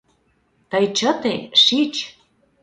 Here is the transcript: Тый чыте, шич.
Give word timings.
Тый 0.69 0.85
чыте, 0.97 1.33
шич. 1.63 1.93